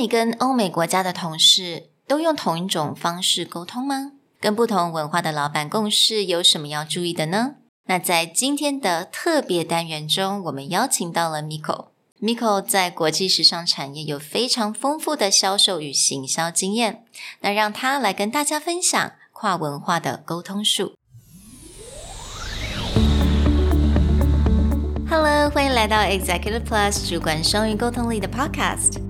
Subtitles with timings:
[0.00, 4.12] 你跟欧美国家的同事都用同一种方式沟通吗？
[4.40, 7.56] 跟不同文化的老板共事有什么要注意的呢？
[7.84, 11.88] 那在今天的特别单元中，我们邀请到了 Miko。
[12.18, 17.04] Miko 在国际时尚产业有非常丰富的销售与行销经验，
[17.40, 20.94] 那让他来跟大家分享跨文化的沟通术。
[25.10, 29.09] Hello，欢迎来到 Executive Plus 主管双语沟通力的 Podcast。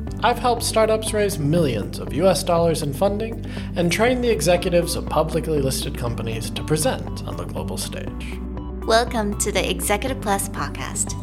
[0.23, 3.43] I've helped startups raise millions of US dollars in funding
[3.75, 8.37] and train the executives of publicly listed companies to present on the global stage.
[8.85, 11.13] Welcome to the Executive Plus podcast,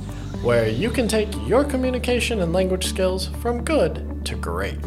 [0.42, 4.80] where you can take your communication and language skills from good to great.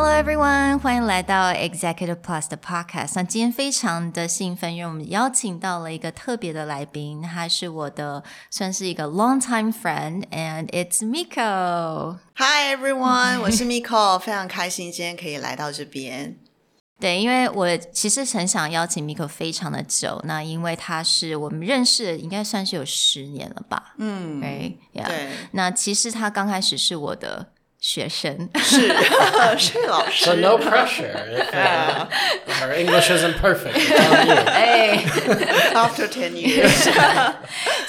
[0.00, 3.14] Hello everyone，欢迎来到 Executive Plus 的 podcast。
[3.16, 12.16] 那今天非常的兴奋，因为我们邀请到了一个特别的来宾，他是我的算是一个 long time friend，and it's Miko。
[12.36, 16.36] Hi everyone，我是 Miko， 非常开心今天可以来到这边。
[17.00, 23.94] 对，因为我其实很想邀请 Miko 非常的久，那因为他是我们认识的，应该算是有十年了吧？
[23.98, 25.08] 嗯，对，yeah.
[25.08, 25.30] 对。
[25.50, 27.48] 那其实他刚开始是我的。
[27.80, 28.88] 学生是
[29.56, 31.14] 是老师，So no pressure.
[31.30, 32.08] If, uh,
[32.60, 33.78] our English isn't perfect.
[34.46, 35.04] 哎
[35.74, 36.90] ，After ten years.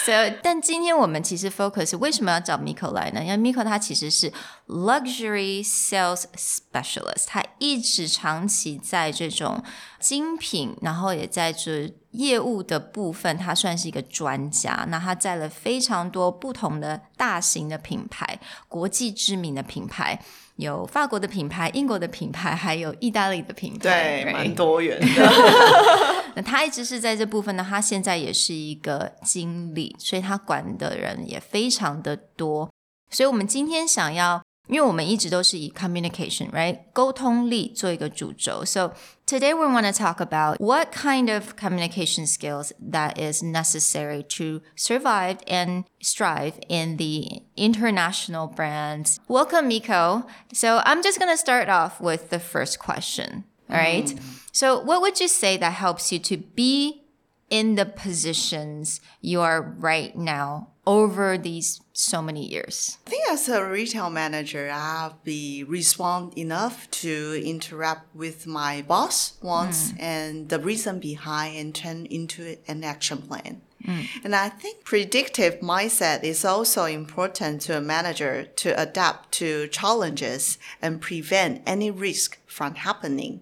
[0.05, 3.23] So，但今天我们其实 focus 为什么要找 Miko 来呢？
[3.23, 4.31] 因为 Miko 他其实是
[4.67, 9.63] luxury sales specialist，他一直长期在这种
[9.99, 11.91] 精品，然后也在这。
[12.11, 14.85] 业务的部分，他算是一个专家。
[14.89, 20.19] 那他在了非常多不同的大型的品牌，国际知名的品牌，
[20.55, 25.31] 有法国的品牌、英国的品牌，还有意大利的品牌，对，蛮多元的。
[26.35, 32.69] 那他一直是在这部分呢，他现在也是一个经理，所以他管的人也非常的多。
[33.09, 34.41] 所以我们今天想要。
[34.68, 36.78] 因为我们一直都是以 communication, right?
[36.94, 38.64] 沟通力做一个主轴。
[38.64, 38.94] So
[39.26, 44.62] today we want to talk about what kind of communication skills that is necessary to
[44.74, 49.18] survive and strive in the international brands.
[49.28, 50.26] Welcome, Miko.
[50.52, 53.44] So I'm just going to start off with the first question.
[53.68, 54.06] All right.
[54.06, 54.18] Mm.
[54.52, 57.04] So what would you say that helps you to be
[57.49, 62.97] in the positions you are right now over these so many years?
[63.05, 68.81] I think as a retail manager, I have be respond enough to interact with my
[68.81, 69.97] boss once mm.
[69.99, 73.61] and the reason behind and turn into an action plan.
[73.85, 74.05] Mm.
[74.23, 80.57] And I think predictive mindset is also important to a manager to adapt to challenges
[80.81, 83.41] and prevent any risk from happening.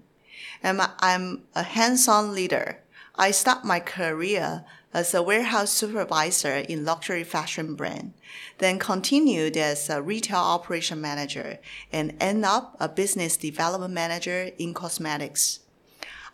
[0.62, 2.80] And I'm a hands-on leader.
[3.20, 4.64] I start my career
[4.94, 8.14] as a warehouse supervisor in luxury fashion brand,
[8.60, 11.58] then continued as a retail operation manager
[11.92, 15.62] and end up a business development manager in cosmetics.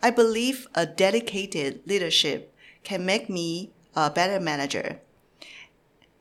[0.02, 5.00] I believe a dedicated leadership can make me a better manager.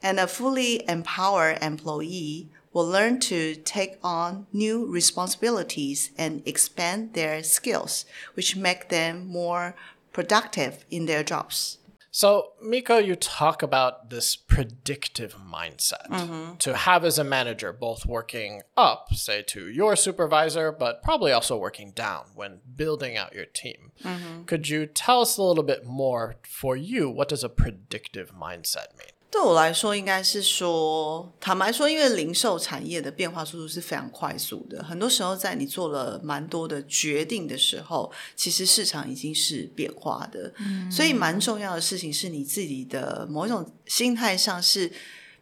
[0.02, 7.44] And a fully empowered employee will learn to take on new responsibilities and expand their
[7.44, 9.75] skills, which make them more
[10.13, 11.79] productive in their jobs.
[12.16, 16.57] So, Miko, you talk about this predictive mindset mm-hmm.
[16.57, 21.57] to have as a manager, both working up, say, to your supervisor, but probably also
[21.57, 23.94] working down when building out your team.
[24.03, 24.44] Mm-hmm.
[24.44, 27.09] Could you tell us a little bit more for you?
[27.09, 29.12] What does a predictive mindset mean?
[29.34, 40.53] 对我来说，应该是说，坦白说，因为零售产业的变化速度是非常快速的，很多时候在你做了蛮多的决定的时候，其实市场已经是变化的。
[40.59, 44.91] 嗯，所以蛮重要的事情是你自己的某一种心态上是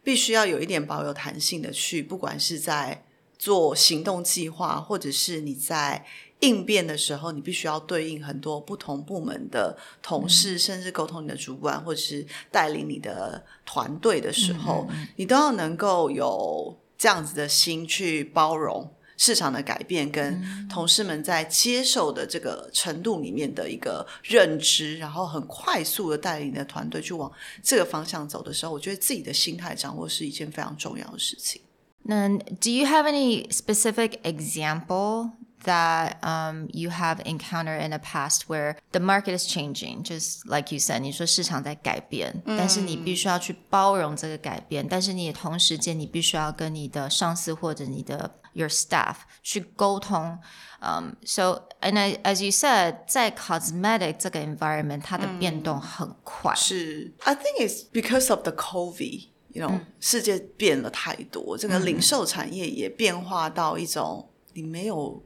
[0.02, 3.04] 必须要有一点保有弹性的去，不管是在
[3.38, 6.06] 做行动计划，或者是你在。
[6.42, 14.86] 应变的时候，你必须要对应很多不同部门的同事，嗯、甚至沟通你的主管，或者是带领你的团队的时候，
[15.16, 18.92] 你都要能够有这样子的心去包容。
[19.18, 27.30] 市场的改变跟同事们在接受的这个程度里面的一个认知，然后很快速的带领你的团队去往
[27.62, 31.62] 这个方向走的时候，我觉得自己的心态掌握是一件非常重要的事情。
[32.04, 35.30] 那 Do you have any specific example
[35.63, 40.03] that um you have encountered in the past where the market is changing?
[40.03, 50.37] Just like you said，你说市场在改变，但是你必须要去包容这个改变，但是你也同时间你必须要跟你的上司或者你的 your staff 去沟通。
[50.79, 56.53] Um, so and I, as you said，在 cosmetic 这个 environment，它的变动很快。
[56.55, 65.23] 是，I think it's because of the COVID。You know，世界变了太多，这个零售产业也变化到一种你没有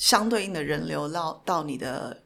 [0.00, 2.22] 相对应的人流到到你的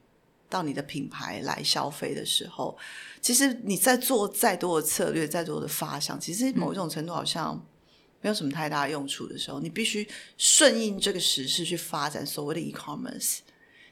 [0.48, 2.78] 到你的品牌来消费的时候，
[3.20, 7.60] 其实你在做再多的策略、再多的发想，其实某一种程度好像
[8.20, 10.06] 没有什么太大用处的时候，你必须
[10.38, 13.40] 顺应这个时势去发展所谓的 e-commerce。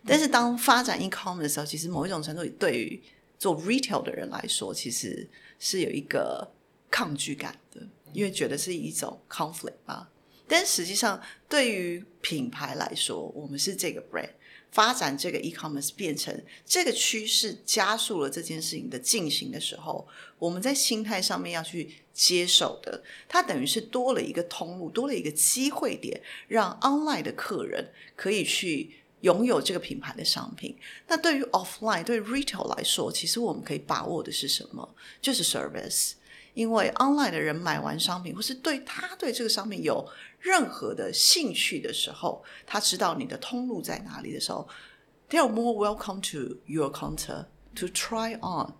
[0.07, 3.03] 但是当发展 e-commerce 的时候，其实某一种程度对于
[3.37, 5.29] 做 retail 的人来说，其实
[5.59, 6.53] 是有一个。
[6.95, 7.81] 抗拒感的，
[8.13, 10.11] 因为觉得是一种 conflict 吧。
[10.49, 14.29] 但实际上，对于品牌来说，我们是这个 brand
[14.71, 20.07] 发展这个 e-commerce 变成这个趋势，加速了这件事情的进行的时候，
[20.39, 30.77] 我们在心态上面要去接受的，它等于是多了一个通路，多了一个机会点，让 online 的客人可以去拥有这个品牌的商品。
[31.07, 34.95] 那对于 offline 对 retail 来说，其实我们可以把握的是什么？
[35.21, 36.13] 就是 service。
[36.55, 40.07] 因为 online 的人买完商品，或是对他对这个商品有
[40.42, 44.68] 任何的兴趣的时候，他知道你的通路在哪里的时候，
[45.30, 47.46] they are more welcome to your counter
[47.76, 48.74] to try on.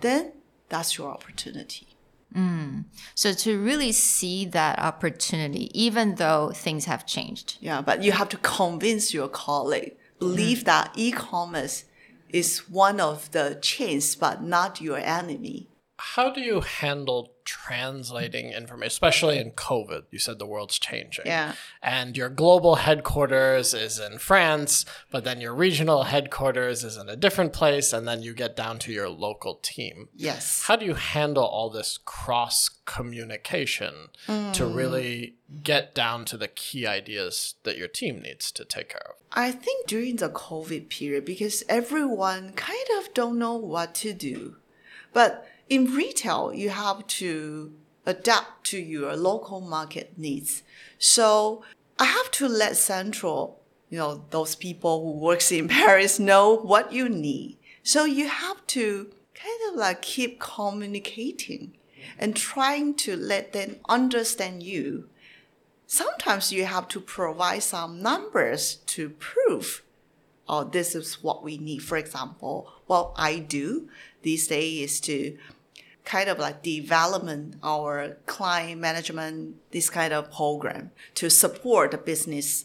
[0.00, 0.32] Then
[0.68, 1.84] that's your opportunity.
[2.34, 7.58] 嗯，so to really see that opportunity, even though things have changed.
[7.60, 11.82] Yeah, but you have to convince your colleague, believe that e-commerce
[12.32, 15.68] is one of the chains, but not your enemy.
[15.99, 20.03] how do you handle translating information, especially in COVID?
[20.11, 21.25] You said the world's changing.
[21.25, 21.53] Yeah.
[21.81, 27.15] And your global headquarters is in France, but then your regional headquarters is in a
[27.15, 30.09] different place, and then you get down to your local team.
[30.15, 30.63] Yes.
[30.63, 34.53] How do you handle all this cross communication mm.
[34.53, 39.07] to really get down to the key ideas that your team needs to take care
[39.09, 39.15] of?
[39.31, 44.57] I think during the COVID period, because everyone kind of don't know what to do,
[45.11, 47.73] but in retail, you have to
[48.05, 50.63] adapt to your local market needs.
[50.97, 51.63] So
[51.99, 56.93] I have to let central, you know, those people who works in Paris know what
[56.93, 57.57] you need.
[57.83, 61.73] So you have to kind of like keep communicating
[62.17, 65.09] and trying to let them understand you.
[65.85, 69.83] Sometimes you have to provide some numbers to prove,
[70.47, 71.79] oh, this is what we need.
[71.79, 73.89] For example, what I do
[74.21, 75.37] these days is to
[76.06, 82.62] kind of like development our client management this kind of program to support the business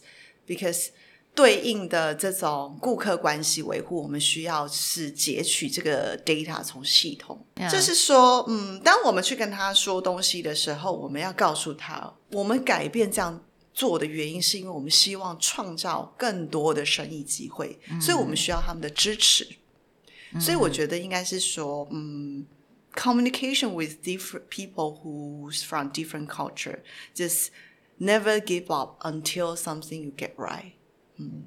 [0.47, 0.89] because
[1.35, 7.45] 对应的这种顾客关系维护，我们需要是截取这个 data 从系统。
[7.55, 7.69] Yeah.
[7.69, 13.39] 就是说，嗯，当我们去跟他说东西的时候，我们要告诉他，我们改变这样
[13.71, 18.03] 做的原因，是因为我们希望创造更多的生意机会，mm -hmm.
[18.03, 19.43] 所以我们需要他们的支持。
[19.43, 20.43] Mm -hmm.
[20.43, 22.47] 所以我觉得应该是说，嗯。
[22.94, 26.82] Communication with different people who's from different culture.
[27.14, 27.50] Just
[27.98, 30.74] never give up until something you get right.
[31.20, 31.44] Mm.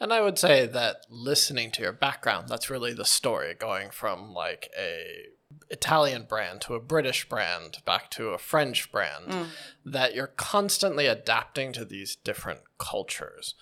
[0.00, 4.32] And I would say that listening to your background, that's really the story, going from
[4.32, 5.26] like a
[5.68, 9.46] Italian brand to a British brand back to a French brand, mm.
[9.84, 13.54] that you're constantly adapting to these different cultures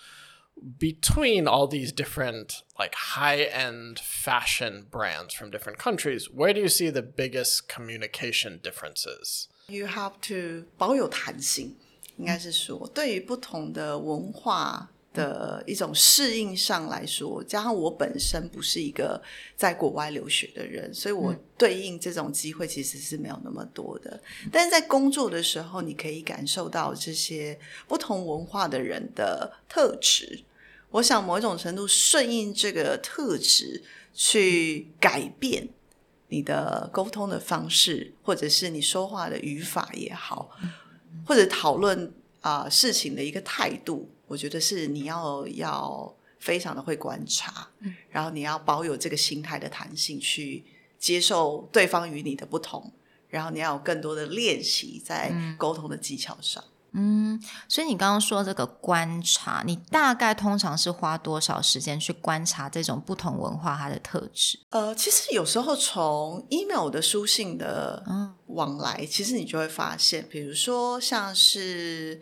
[0.78, 6.90] between all these different like high-end fashion brands from different countries where do you see
[6.90, 11.75] the biggest communication differences you have to 保有弹性
[12.18, 19.22] 应该是说对于不同的文化的一种适应上来说加上我本身不是一个
[19.56, 24.20] 在国外留学的人所以我对应这种机会其实是没有那么多的
[24.52, 30.44] 但是在工作的时候你可以感受到这些不同文化的人的特质
[30.90, 33.83] 我想某一种程度顺应这个特质
[34.14, 35.68] 去改变
[36.28, 40.50] 你的沟通的方式，或者是你说话的语法也好，
[41.26, 47.68] 或者讨论啊、呃、事情的一个态度，我觉得是你要要非常的会观察，
[48.11, 50.64] 然后你要保有这个心态的弹性去
[50.99, 52.92] 接受对方与你的不同，
[53.28, 56.64] 然后你要有更多的练习在沟通的技巧上。
[56.92, 64.59] 嗯，所以你刚刚说这个观察，你大概通常是花多少时间去观察这种不同文化它的特质？
[64.71, 68.02] 呃，其实有时候从 email 的书信的
[68.47, 72.21] 往来，嗯、其实你就会发现，比如说像是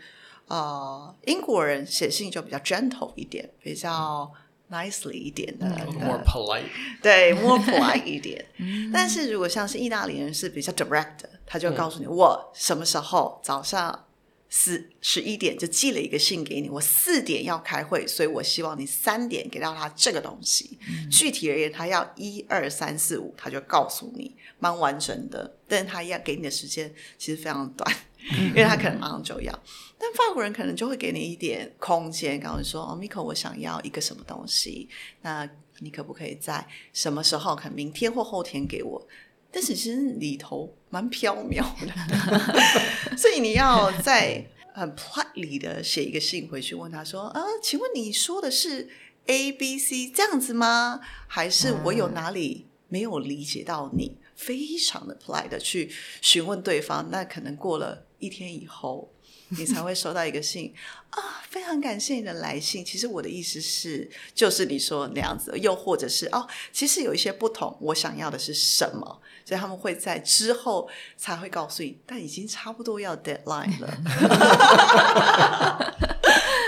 [0.48, 4.30] 呃英国人写信就比较 gentle 一点，比较
[4.68, 6.64] nicely 一点的，more polite，
[7.00, 8.44] 对，more polite 一点。
[8.92, 14.02] 但是如果像是意大利人是比较 direct，他就告诉你、嗯、我什么时候早上。
[14.58, 20.78] 四十一点就寄了一个信给你，我四点要开会，所以我希望你三点给到他这个东西。
[21.10, 25.58] 具体而言，他要一二三四五，他就告诉你，蛮完整的。
[25.68, 27.94] 但是他要给你的时间其实非常短，
[28.30, 29.52] 因为他可能马上就要。
[29.98, 34.88] 但法国人可能就会给你一点空间，告诉你说：“哦，Miko，我想要一个什么东西，
[35.20, 35.46] 那
[35.80, 37.54] 你可不可以在什么时候？
[37.54, 39.06] 可能明天或后天给我。”
[39.50, 41.92] 但是其实里头蛮飘渺的，
[43.16, 48.88] 所以你要在很 politely 的写一个信回去问他说：“啊，请问你说的是
[49.26, 51.00] A B C 这样子吗？
[51.26, 57.10] 还是我有哪里没有理解到你？”非常的 polite 的去询问对方。
[57.10, 59.10] 那可能过了一天以后。
[59.48, 60.74] 你才会收到一个信
[61.10, 62.84] 啊，非常感谢你的来信。
[62.84, 73.88] 其实我的意思是，就是你说那样子，又或者是哦，其实有一些不同，我想要的是什么，所以他们会在之后才会告诉你，但已经差不多要 deadline 了。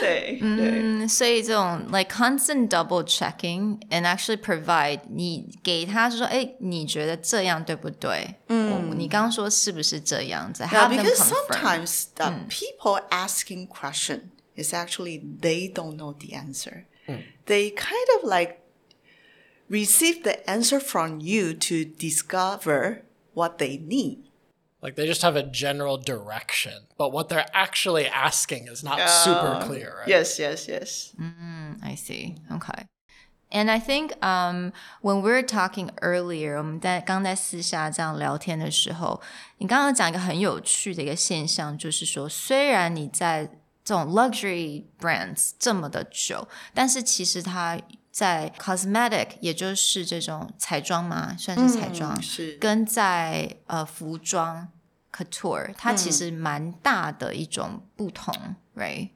[0.01, 8.35] 对，嗯，所以这种 like constant double checking and actually provide 你给他就说，哎，你觉得这样对不对？
[8.47, 10.63] 嗯，你刚刚说是不是这样子？
[10.63, 16.85] Yeah, because sometimes the people asking question is actually they don't know the answer.
[17.45, 18.59] They kind of like
[19.69, 24.19] receive the answer from you to discover what they need.
[24.81, 29.07] Like they just have a general direction, but what they're actually asking is not uh,
[29.07, 29.95] super clear.
[29.99, 30.09] Right?
[30.09, 31.13] Yes, yes, yes.
[31.17, 32.35] Mm, I see.
[32.51, 32.87] Okay.
[33.49, 39.21] And I think um, when we were talking earlier，我们在刚在私下这样聊天的时候，
[39.59, 43.45] 你刚刚讲一个很有趣的一个现象，就是说，虽然你在
[43.85, 47.79] 这种 luxury brands 这么的久，但是其实它
[48.18, 54.66] 在 cosmetic，也就是这种彩妆嘛，算是彩妆，嗯、是跟在呃服装
[55.12, 59.10] couture，它其实蛮大的一种不同、嗯、，right？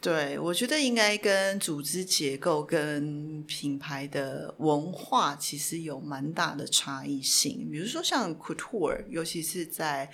[0.00, 7.68] 对，我觉得应该跟组织结构跟品牌的文化其实有蛮大的差异性。
[7.70, 10.10] 比如说像 couture，尤其是在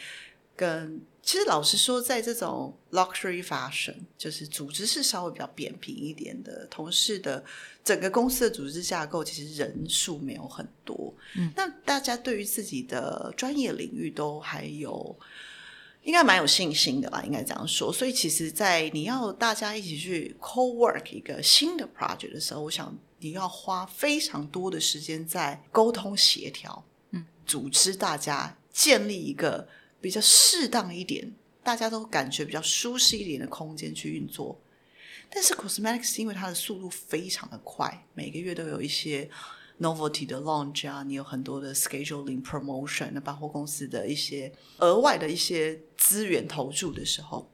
[0.56, 1.00] 跟。
[1.22, 7.44] 其实老实说，在这种 luxury fashion，就是组织是稍微比较扁平一点的，同事的
[7.86, 11.14] 整个公司的组织架构其实人数没有很多。
[11.36, 15.16] 嗯，那大家对于自己的专业领域都还有
[16.02, 17.22] 应该蛮有信心的吧？
[17.24, 17.92] 应该这样说。
[17.92, 29.66] 所以，其实，在你要大家一起去 co-work 一个新的 project 的时候，我想你要花非常多的时间在沟通协调，嗯，组织大家建立一个。
[29.98, 31.32] 比较适当一点，
[31.64, 34.56] 大家都感觉比较舒适一点的空间去运作。
[35.30, 39.28] 但是 cosmetics 因为它的速度非常的快，每个月都有一些
[39.80, 47.50] novelty 的 launch 啊，你有很多的 scheduling promotion，那百货公司的一些额外的一些资源投注的时候，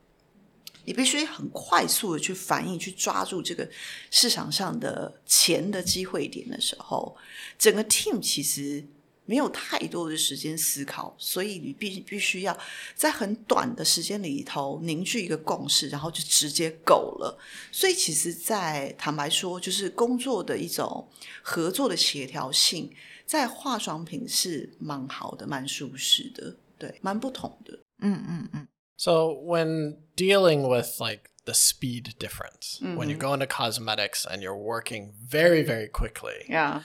[0.84, 3.68] 你必须很快速的去反应，去抓住这个
[4.10, 7.16] 市场上的钱的机会点的时候，
[7.58, 8.86] 整个 team 其实。
[9.24, 12.58] 没有太多的时间思考，所以你必必须要
[12.94, 17.38] 在很短的时间里头凝聚一个共识，然后就直接 go 了。
[17.70, 21.08] 所以其实，在坦白说，就是工作的一种
[21.42, 22.92] 合作的协调性，
[23.24, 27.78] 在化妆品是蛮好的，蛮舒适的，对，蛮不同的。
[28.00, 28.68] 嗯嗯嗯。
[28.96, 32.96] So when dealing with like the speed difference, mm -hmm.
[32.96, 36.82] when you go into cosmetics and you're working very very quickly, yeah.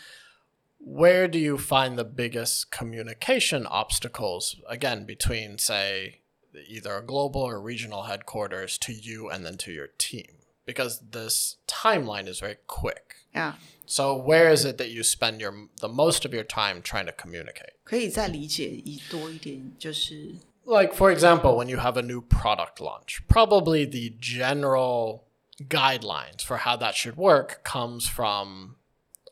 [0.78, 6.20] where do you find the biggest communication obstacles again between say
[6.68, 10.26] either a global or regional headquarters to you and then to your team
[10.66, 13.54] because this timeline is very quick yeah
[13.86, 17.12] so where is it that you spend your the most of your time trying to
[17.12, 20.34] communicate 可以再理解多一点就是
[20.66, 25.24] like for example when you have a new product launch probably the general
[25.68, 28.76] guidelines for how that should work comes from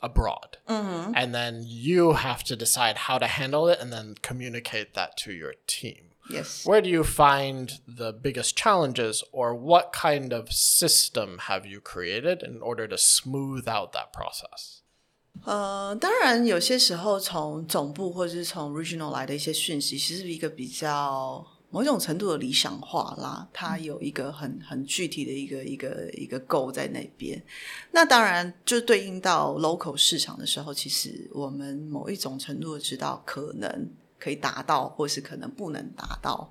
[0.02, 0.56] abroad.
[0.66, 1.12] Mm-hmm.
[1.14, 5.32] And then you have to decide how to handle it and then communicate that to
[5.32, 6.12] your team.
[6.30, 6.64] Yes.
[6.64, 12.42] Where do you find the biggest challenges, or what kind of system have you created
[12.42, 14.82] in order to smooth out that process?
[15.44, 21.44] 呃，当然，有些时候从总部或者是从 regional 来的一些讯息，其实是一个比较
[21.75, 27.43] 某一种程度的理想化啦，它有一个很很具体的一个一个一个构在那边。
[27.91, 36.49] 那当然，就对应到 local 市场的时候，其实我们某一种程度的知道可能可以达到，或是可能不能达到。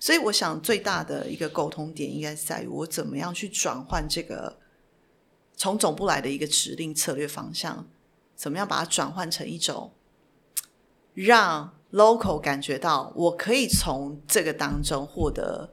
[0.00, 4.58] 所以，我想最大的一个沟通点，应该是在于我怎么样去转换这个
[5.54, 7.86] 从总部来的一个指令策略方向，
[8.34, 9.92] 怎么样把它转换成一种
[11.14, 11.72] 让。
[11.94, 15.72] Local 感觉到我可以从这个当中获得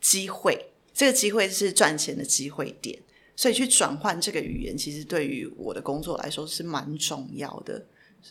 [0.00, 2.96] 机会，这个机会是赚钱的机会点，
[3.34, 7.84] 所以去转换这个语言，其实对于我的工作来说是蛮重要的。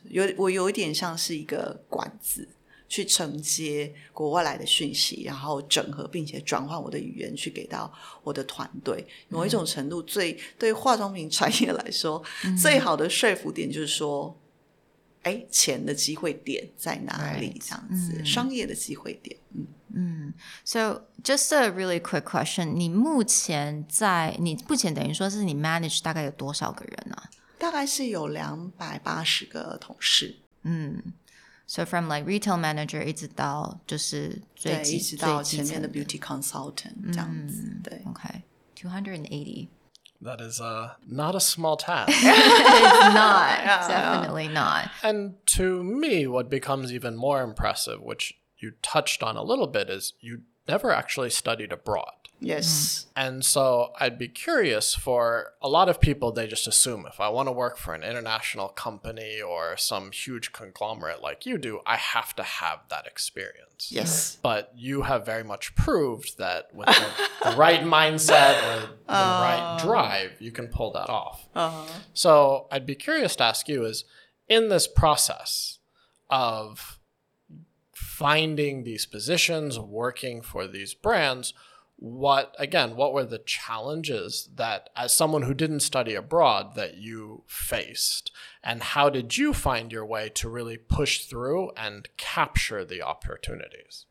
[0.06, 2.48] 有我有一点像是一个管子，
[2.88, 9.06] 去承接国外来的讯息，然后整合并且转换我的语言去给到我的团队。
[9.27, 14.34] 某一种程度，最对化妆品产业来说，嗯、最好的说服点就是说。
[15.25, 17.60] 哎，钱的机会点在哪里？
[17.60, 19.36] 这样子，商业的机会点。
[19.55, 20.34] 嗯嗯。
[20.63, 27.17] So just a really quick question：你目前在你目前等于说是你 manage 大概有多少个人呢？
[27.58, 30.38] 大概是有两百八十个同事。
[30.62, 31.01] 嗯。
[31.65, 37.75] So from like retail manager 一直到就是最一直到前面的 beauty consultant 这样子。
[37.84, 38.03] 对。
[38.05, 39.70] OK，two hundred and eighty。
[40.22, 42.10] That is uh, not a small task.
[42.16, 42.24] it's
[43.14, 43.58] not.
[43.88, 44.90] Definitely not.
[45.04, 49.90] And to me, what becomes even more impressive, which you touched on a little bit,
[49.90, 52.12] is you never actually studied abroad.
[52.40, 53.08] Yes.
[53.16, 53.26] Mm.
[53.26, 57.30] And so I'd be curious for a lot of people, they just assume if I
[57.30, 61.96] want to work for an international company or some huge conglomerate like you do, I
[61.96, 63.90] have to have that experience.
[63.90, 64.38] Yes.
[64.42, 69.80] But you have very much proved that with the, the right mindset or the right
[69.82, 71.48] drive, you can pull that off.
[71.56, 71.92] Uh-huh.
[72.14, 74.04] So I'd be curious to ask you is
[74.48, 75.80] in this process
[76.30, 77.00] of
[78.18, 81.54] finding these positions, working for these brands,
[81.98, 87.44] what again what were the challenges that as someone who didn't study abroad that you
[87.46, 88.32] faced?
[88.64, 94.06] And how did you find your way to really push through and capture the opportunities?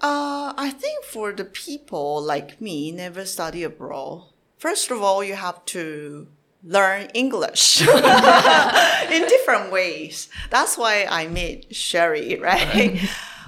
[0.00, 5.34] Uh, i think for the people like me never study abroad first of all you
[5.34, 6.28] have to
[6.66, 13.00] learn english in different ways that's why i met sherry right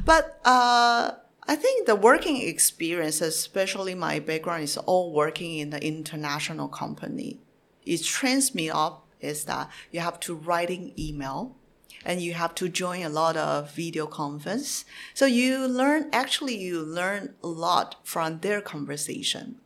[0.04, 1.12] but uh
[1.50, 7.40] I think the working experience, especially my background is all working in the international company.
[7.86, 11.56] It trains me up is that you have to writing email
[12.04, 14.84] and you have to join a lot of video conference.
[15.14, 19.56] So you learn, actually you learn a lot from their conversation.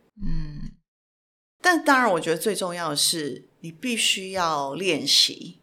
[1.62, 5.58] 嗯，但当然，我觉得最重要的是你必须要练习。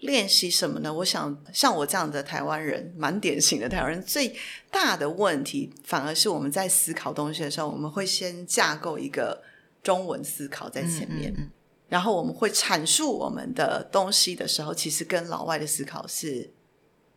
[0.00, 0.92] 练习什么呢？
[0.92, 4.02] 我想像我这样的台湾人，蛮典型的台湾人。
[4.02, 4.36] 最
[4.70, 9.42] 大的问题，反而是我们在思考东西的时候，我们会先架构一个
[9.82, 11.50] 中文思考在前面，嗯嗯嗯，
[11.88, 16.52] 然后我们会阐述我们的东西的时候，其实跟老外的思考是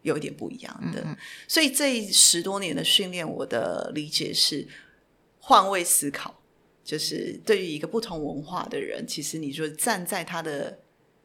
[0.03, 1.05] 有一点不一样的。
[1.45, 4.65] 所以这十多年的训练，我的理解是
[5.39, 6.36] 换位思考，
[6.87, 10.79] 就是对于一个不同文化的人，其实你就站在他的。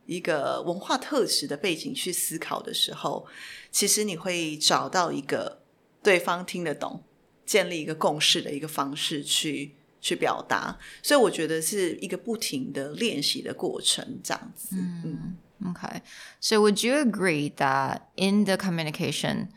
[0.05, 3.25] 一个文化特质的背景去思考的时候，
[3.71, 5.63] 其实你会找到一个
[6.03, 7.05] 对方听得懂、
[7.47, 10.77] 建立一个共识的一个方式去去表达。
[11.05, 14.75] 所以我觉得是一个不停的练习的过程，这样子。
[14.77, 16.03] 嗯，Okay.
[16.41, 19.51] So would you agree that in the communication,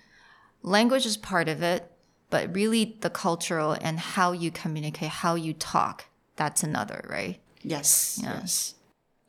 [0.62, 1.86] language is part of it,
[2.30, 7.40] but really the cultural and how you communicate, how you talk, that's another, right?
[7.62, 8.20] Yes.
[8.22, 8.76] Yes.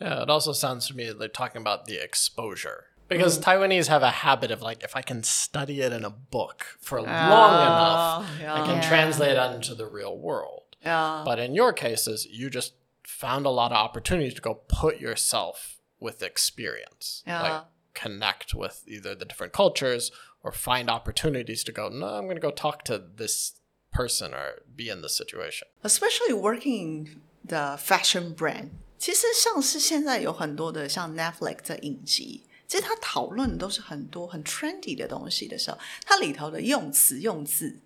[0.00, 2.84] Yeah, it also sounds to me like talking about the exposure.
[3.08, 3.44] Because mm.
[3.44, 7.00] Taiwanese have a habit of like, if I can study it in a book for
[7.00, 8.54] long enough, yeah.
[8.54, 8.88] I can yeah.
[8.88, 10.76] translate it into the real world.
[10.82, 11.22] Yeah.
[11.24, 15.78] But in your cases, you just found a lot of opportunities to go put yourself
[16.00, 17.22] with experience.
[17.26, 17.42] Yeah.
[17.42, 17.62] Like
[17.94, 20.10] connect with either the different cultures
[20.45, 23.53] or find opportunities to go, no, I'm going to go talk to this
[23.91, 25.67] person or be in this situation.
[25.83, 28.69] Especially working the fashion brand.
[28.97, 37.79] 其实像是现在有很多的像 Netflix 的影集，其实它讨论的都是很多很 trendy 的东西的时候，它里头的用词用字，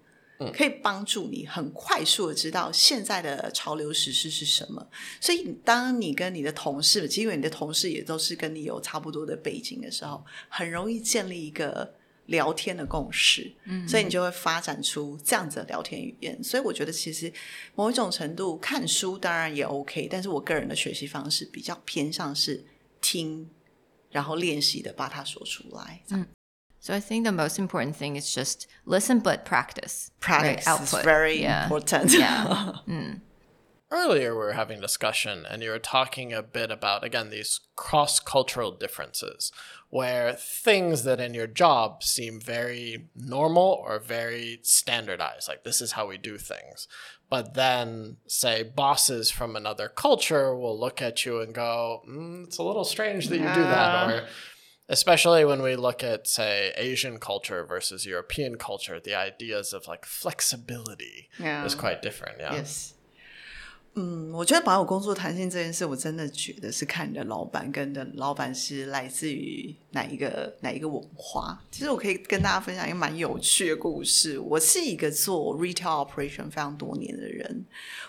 [0.53, 4.87] 可以帮助你很快速的知道现在的潮流时事是什么。
[5.19, 11.95] 所以当你跟你的同事，因为你的同事也都是跟你有差不多的背景的时候，很容易建立一个。
[12.26, 16.42] 聊天的共识，嗯，所以你就会发展出这样子的聊天语言。
[16.42, 17.32] 所以我觉得，其实
[17.74, 22.64] 某一种程度看书当然也 OK，但是我个人的学习方式比较偏向是
[23.00, 23.48] 听，
[24.10, 26.02] 然后练习的把它说出来。
[26.10, 26.26] 嗯
[26.82, 30.08] So I think the most important thing is just listen but practice.
[30.18, 30.66] Practice?
[30.66, 31.00] Output.
[31.00, 32.10] is very important.
[32.18, 32.80] Yeah.
[33.92, 38.20] Earlier, we were having discussion, and you were talking a bit about, again, these cross
[38.20, 39.50] cultural differences,
[39.88, 45.92] where things that in your job seem very normal or very standardized, like this is
[45.92, 46.86] how we do things.
[47.28, 52.58] But then, say, bosses from another culture will look at you and go, mm, it's
[52.58, 54.08] a little strange that you do that.
[54.08, 54.26] Or,
[54.88, 60.04] especially when we look at, say, Asian culture versus European culture, the ideas of like
[60.04, 61.64] flexibility Yeah.
[61.64, 62.38] is quite different.
[62.40, 62.54] Yeah.
[62.54, 62.94] Yes.
[63.94, 71.60] 嗯，我觉得保有工作弹性这件事，我真的觉得是看你的老板跟你的老板是来自于哪一个哪一个文化。
[71.72, 74.38] 其实我可以跟大家分享一个蛮有趣的故事。
[74.38, 77.64] 我是一个做 retail operation 非常多年的人，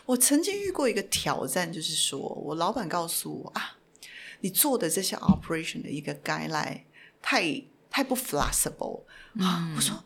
[0.05, 3.77] 我曾经遇过一个挑战，就是说我老板告诉我啊，
[4.41, 6.81] 你做的这些 operation 的一个 guideline
[7.23, 9.01] 太太不 flexible
[9.39, 10.03] 啊，我说。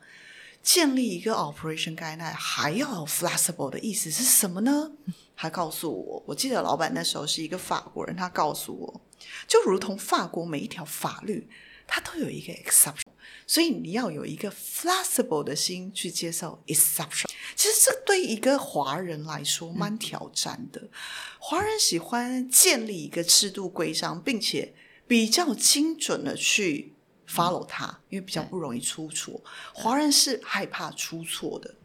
[0.66, 4.92] 建立一个 operation guideline 还要有 flexible 的意思是什么呢？
[5.38, 9.02] 他告诉我，我记得老板那时候是一个法国人，他告诉我，
[9.48, 11.48] 就如同法国每一条法律，
[11.86, 13.04] 它都有一个 exception，
[13.46, 17.26] 所以你要有一个 flexible 的心去接受 exception。
[17.56, 20.90] 其实这对一个华人来说蛮挑战的。
[21.38, 24.74] 华人喜欢建立一个制度规章，并且
[25.08, 26.95] 比较精准的去。
[27.28, 29.42] Follow 他，因为比较不容易出错。
[29.74, 31.76] 华人是害怕出错的。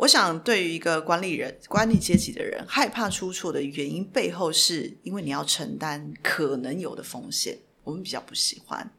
[0.00, 7.60] 我想对于一个管理人、管理阶级的人，害怕出错的原因背后，是因为你要承担可能有的风险。
[7.82, 8.92] 我们比较不喜欢。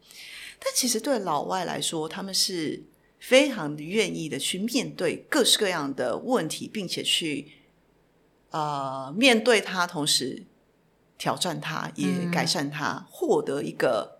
[0.57, 2.83] 但其实对老外来说，他们是
[3.19, 7.51] 非常的愿意的去面对各式各样的问题，并且去
[8.49, 10.47] 呃面对它，同时
[11.19, 14.16] 挑战它，也改善它，获得一个。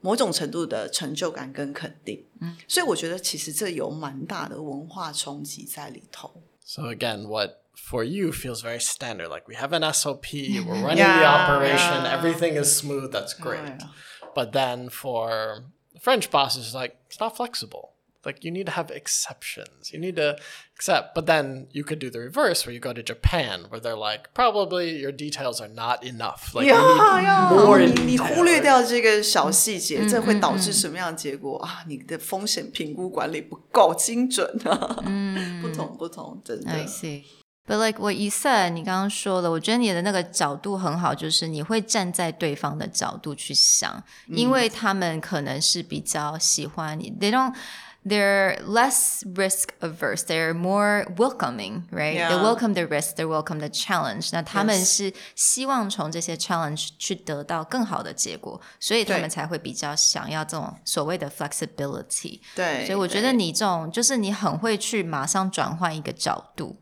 [0.00, 6.42] 某种程度的成就感跟肯定，嗯，所以我觉得其实这有蛮大的文化冲击在里头。
[6.64, 9.28] So again, what for you feels very standard.
[9.28, 12.18] Like we have an SOP, we're running the operation, yeah.
[12.18, 13.60] everything is smooth, that's great.
[13.64, 13.88] Yeah.
[14.34, 15.64] But then for
[16.00, 17.90] French bosses, like it's not flexible.
[18.26, 19.92] Like you need to have exceptions.
[19.92, 20.38] You need to
[20.78, 21.14] accept.
[21.14, 24.32] But then you could do the reverse where you go to Japan where they're like,
[24.32, 26.54] probably your details are not enough.
[26.54, 28.34] Like you need more 你你 detail.
[28.34, 31.84] 忽略掉这个小细节，这会导致什么样的结果啊？
[31.86, 35.04] 你的风险评估管理不够精准啊！
[35.60, 36.72] 不同不同，真的。
[36.72, 37.24] I see.
[37.66, 47.54] But like what you said，你刚刚说了，我觉得你的那个角度很好，就是你会站在对方的角度去想，因为他们可能是比较喜欢你，they don't。
[48.05, 50.23] They're less risk averse.
[50.23, 52.15] They're more welcoming, right?
[52.15, 52.29] Yeah.
[52.29, 53.17] They welcome the risk.
[53.17, 54.29] They welcome the challenge.
[54.31, 62.39] 那他们是希望从这些 challenge 去得到更好的结果，所以他们才会比较想要这种所谓的 flexibility。
[62.55, 66.77] 对，所以我觉得你这种就是你很会去马上转换一个角度。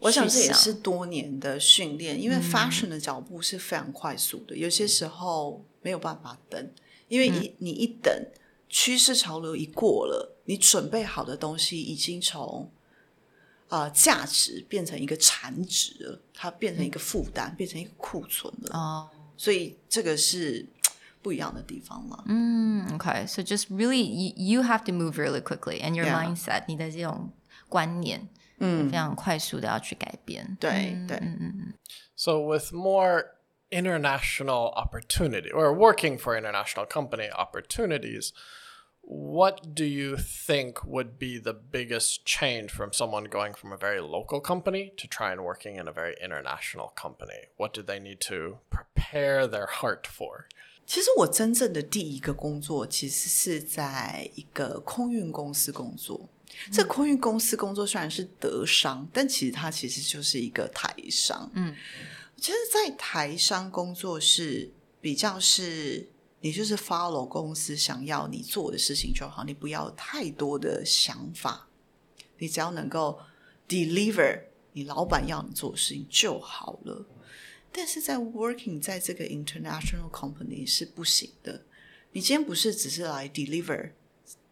[0.00, 6.70] 我想这也是多年的训练，因为 fashion 的脚步是非常快速的，嗯、有些时候没有办法等，
[7.06, 8.12] 因为你你一等。
[8.74, 12.68] 嗯趋势潮流一过了，你准备好的东西已经从
[13.68, 18.76] 啊价值变成一个产值了，它变成一个负担，嗯、变成一个库存了。
[18.76, 20.66] 哦，所以这个是
[21.22, 22.24] 不一样的地方嘛。
[22.26, 27.30] 嗯，OK，so just really you you have to move really quickly and your mindset，、你的这种
[27.68, 28.26] 观念，
[28.58, 30.56] 嗯，非常快速的要去改变。
[30.58, 31.74] 对嗯对，嗯嗯嗯。
[32.16, 33.36] So with more
[33.70, 38.30] international opportunity or working for international company opportunities.
[39.11, 43.99] What do you think would be the biggest change from someone going from a very
[43.99, 47.49] local company to try and working in a very international company?
[47.57, 50.45] What do they need to prepare their heart for?
[50.85, 56.29] 其实我真正的第一个工作，其实是在一个空运公司工作。
[56.67, 61.49] 嗯、这空运公司工作虽然是德商，但其实它其实就是一个台商。
[61.55, 61.75] 嗯，
[62.37, 66.09] 其实，在台商工作是比较是。
[66.44, 71.70] 你就是 follow 公司想要你做的事情就好，你不要太多的想法，
[72.36, 73.18] 你只要能够
[73.66, 74.42] deliver
[74.74, 77.06] 你老板要你做的事情就好了。
[77.72, 81.62] 但是在 working 在这个 international company 是不行的。
[82.12, 83.92] 你今天不是只是来 deliver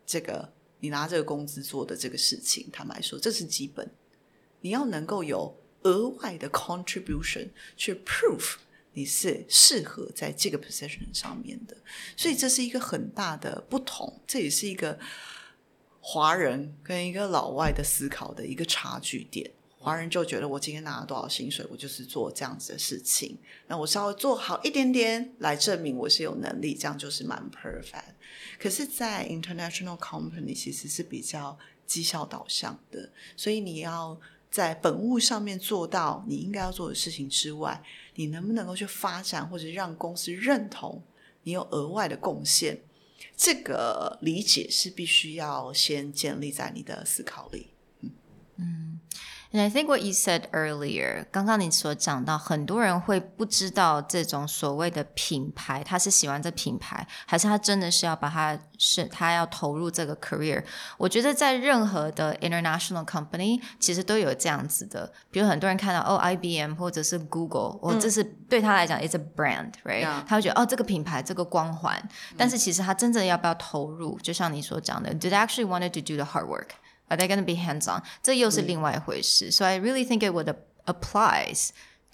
[0.06, 0.50] 这个
[0.80, 3.90] 你拿这个工资做的这个事情，坦白说这是基本，
[4.62, 8.54] 你要能够有额外的 contribution 去 prove。
[8.94, 11.76] 你是适合在这个 position 上面的，
[12.16, 14.98] 所以这是一个很大的不同，这也是一个
[16.00, 19.50] 华人跟一个老外的思考的一个差距点。
[19.78, 23.36] 华人就觉得我今天拿了多少薪水，我就是做这样子的事情。
[23.66, 28.14] 那我稍微做好一点点来证明我是有能力，这样就是蛮 perfect。
[28.60, 34.20] 可是，在 international company 其实是比较绩效导向的，所以你要
[34.52, 37.82] 在本务上面做到你应该要做的事情之外，
[38.14, 41.02] 你能不能够去发展或者让公司认同
[41.42, 42.78] 你有额外的贡献？
[43.34, 47.68] 这个理解是必须要先建立在你的思考里。
[48.00, 48.10] 嗯。
[48.56, 48.91] 嗯
[49.53, 60.61] And I think what you said earlier，刚刚你所讲到，很多人会不知道这种所谓的品牌，他是喜欢这品牌，还是他真的是要把他是他要投入这个 career？
[60.97, 65.11] 我觉得在任何的 international company，其实都有这样子的。
[65.31, 70.25] 比如很多人看到哦，IBM 或者是 Google，哦，这是对他来讲，it's a brand，right？Yeah.
[70.27, 71.97] 他会觉得哦，这个品牌这个光环，
[72.35, 74.19] 但是其实他真正要不要投入？
[74.19, 76.47] 就像你所讲的，did I actually wanted to do the hard
[77.11, 78.03] work？Are they going to be hands-on？
[78.21, 79.51] 这又是另外一回事。
[79.51, 80.53] So I really think it would
[80.85, 81.71] applies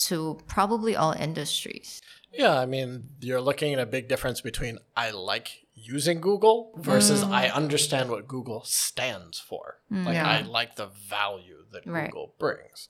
[0.09, 1.99] to probably all industries.
[2.31, 7.23] Yeah, I mean, you're looking at a big difference between I like using Google versus
[7.23, 7.31] mm.
[7.31, 9.81] I understand what Google stands for.
[9.91, 10.27] Mm, like yeah.
[10.27, 12.09] I like the value that right.
[12.09, 12.89] Google brings.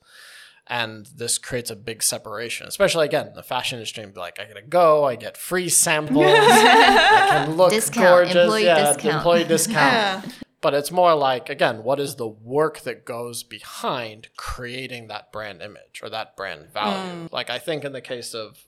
[0.67, 4.05] And this creates a big separation, especially again, the fashion industry.
[4.15, 8.93] Like, I gotta go, I get free samples, I can look discount, gorgeous, employee yeah,
[8.93, 9.15] discount.
[9.15, 9.75] employee discount.
[9.75, 10.21] yeah
[10.60, 15.62] but it's more like again what is the work that goes behind creating that brand
[15.62, 17.32] image or that brand value mm.
[17.32, 18.64] like i think in the case of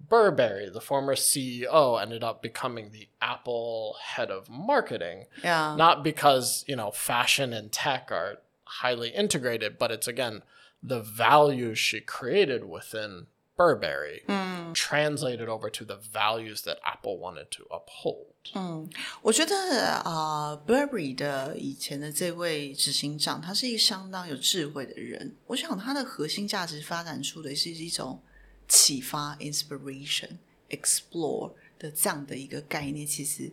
[0.00, 6.64] burberry the former ceo ended up becoming the apple head of marketing yeah not because
[6.68, 10.42] you know fashion and tech are highly integrated but it's again
[10.82, 13.26] the values she created within
[13.57, 14.73] Burberry mm.
[14.73, 18.33] translated over to the values that Apple wanted to uphold.
[18.55, 18.89] 嗯，
[19.21, 19.55] 我觉得
[20.03, 25.35] 啊、呃、，Burberry 的以前的这位执行长，他是一个相当有智慧的人。
[25.45, 28.21] 我想他的核心价值发展出的是一种
[28.67, 33.51] 启发 （inspiration）、explore 的这样的一个概念，其实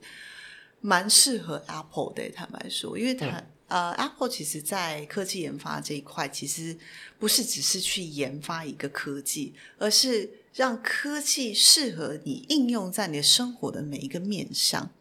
[0.81, 2.31] 蛮适合 Apple 的。
[2.31, 3.27] 坦白说，因为他。
[3.27, 6.78] 嗯 呃、，Apple 其实在科技研发这一块，其实
[7.18, 14.92] 不是只是去研发一个科技，而是让科技适合你应用在你的生活的每一个面上，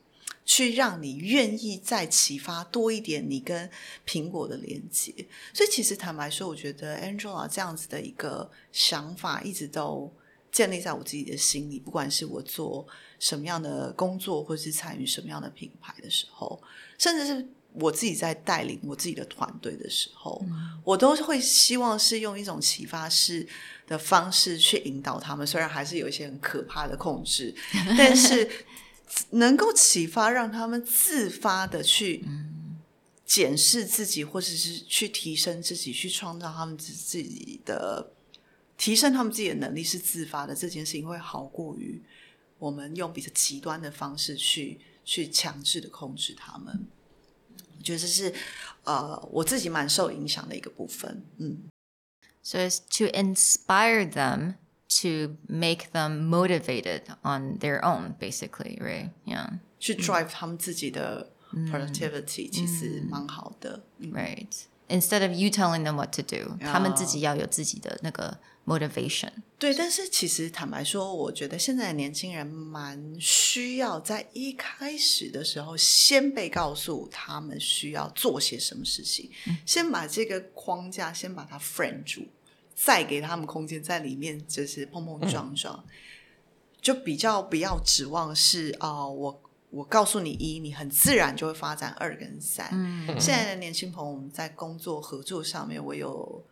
[0.46, 3.70] 去让你愿意再启发多一点你跟
[4.06, 5.12] 苹果的连接。
[5.52, 10.10] 所以，其实坦白说，我觉得 Angela 这样子的一个想法，一直都
[10.50, 11.78] 建立在我自己的心里。
[11.78, 12.86] 不管是我做
[13.20, 16.62] 什么样的工作，或是参与什么样的品牌的时候，
[16.96, 17.46] 甚至是。
[17.74, 23.46] 我自己在带领我自己的团队的时候，嗯，我都会希望是用一种启发式
[23.86, 25.44] 的方式去引导他们。
[25.44, 27.52] 虽然还是有一些很可怕的控制，
[27.98, 28.48] 但是
[29.30, 32.24] 能够启发，让他们自发的去
[33.26, 38.12] 检视自己，或者是去提升自己，去创造他们自自己的
[38.78, 40.54] 提升他们自己的能力是自发的。
[40.54, 42.00] 这件事情会好过于
[42.58, 46.86] 我们用比较极端的方式去去强制的控制他们。
[47.83, 48.33] 我觉得这是，
[48.83, 51.23] 呃，我自己蛮受影响的一个部分。
[51.37, 51.69] 嗯，
[52.41, 54.55] So it's to inspire them
[55.01, 59.11] to make them motivated on their own, basically, right?
[59.25, 59.59] Yeah.
[59.79, 61.31] 去 drive 他们自己的
[61.71, 63.83] productivity，其实蛮好的。
[64.01, 64.47] Right.
[64.87, 68.39] Instead of you telling them what to do，他们自己要有自己的那个。
[68.66, 82.26] Motivation 对，但是其实坦白说，我觉得现在的年轻人蛮需要在一开始的时候先被告诉他们需要做些什么事情，嗯、先把这个框架先把它 frame 住，
[82.74, 85.90] 再给他们空间在里面就是碰碰撞撞，嗯、
[86.82, 92.68] 就比较不要指望是啊、呃，我我告诉你一，你很自然就会发展二跟三。
[92.72, 96.44] 嗯，现在的年轻朋友我们在工作合作上面，我有。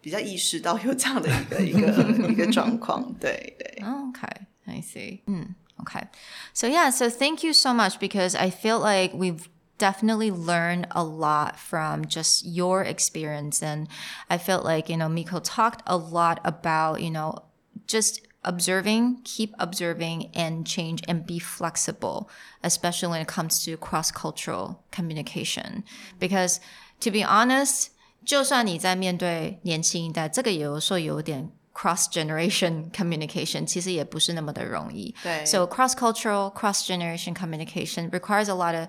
[0.00, 3.82] 比较意识到有这样的一个一个一个状况，对对。
[3.82, 5.22] Okay, I see.
[5.26, 6.08] 嗯，Okay.
[6.52, 11.02] So yeah, so thank you so much because I feel like we've definitely learned a
[11.02, 13.88] lot from just your experience, and
[14.28, 17.44] I felt like you know Miko talked a lot about you know
[17.86, 22.28] just observing, keep observing, and change and be flexible,
[22.62, 25.82] especially when it comes to cross cultural communication.
[26.20, 26.60] Because
[27.00, 27.90] to be honest.
[28.28, 35.14] 就算你在面对年轻一代，这个也有时候有点 cross generation communication，其实也不是那么的容易。
[35.22, 38.88] 对，so cross cultural, cross generation communication requires a lot of,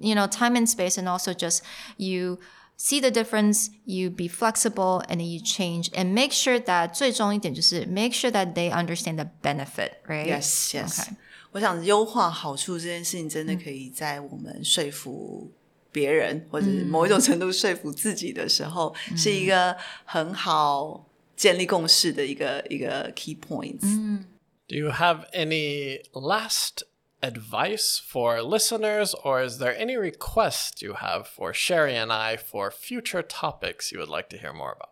[0.00, 1.60] you know, time and space, and also just
[1.96, 2.38] you
[2.76, 7.86] see the difference, you be flexible, and then you change, and make sure that 最重要一点就是
[7.86, 10.26] make sure that they understand the benefit, right?
[10.26, 10.98] Yes, yes.
[10.98, 11.14] Okay.
[11.52, 15.52] 我想优化好处这件事情，真的可以在我们说服。
[15.96, 23.82] 别人，或者某一种程度说服自己的时候，嗯、是一个很好建立共识的一个一个 key points。
[23.82, 24.26] 嗯。
[24.68, 26.84] Do you have any last
[27.20, 32.70] advice for listeners, or is there any request you have for Sherry and I for
[32.70, 34.90] future topics you would like to hear more about?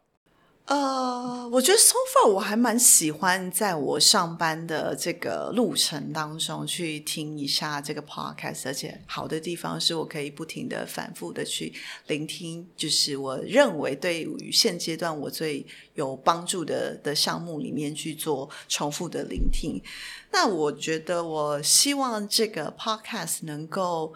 [0.65, 11.71] 呃，我觉得 so far 我还蛮喜欢在我上班的这个路程当中去听一下这个 podcast，而且好的地方是我可以不停的反复的去
[12.07, 19.79] 聆听，就是我认为对于现阶段我最有帮助的的项目里面去做重复的聆听。
[20.31, 24.15] 那我觉得我希望这个 podcast 能够。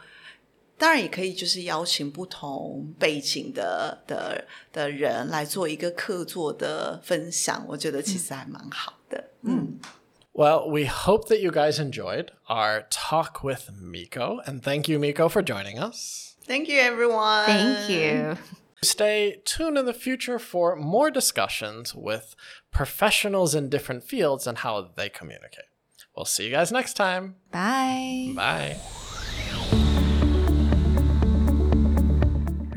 [0.78, 9.30] 当然也可以，就是邀请不同背景的的的人来做一个客座的分享，我觉得其实还蛮好的。
[9.42, 9.78] 嗯。
[10.32, 15.42] Well, we hope that you guys enjoyed our talk with Miko, and thank you, Miko, for
[15.42, 16.34] joining us.
[16.44, 17.46] Thank you, everyone.
[17.46, 18.36] Thank you.
[18.82, 22.34] Stay tuned in the future for more discussions with
[22.72, 25.70] professionals in different fields and how they communicate.
[26.16, 27.36] We'll see you guys next time.
[27.52, 28.32] Bye.
[28.34, 29.07] Bye.